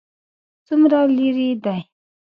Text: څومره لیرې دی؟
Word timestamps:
څومره 0.67 0.99
لیرې 1.15 1.49
دی؟ 1.63 1.79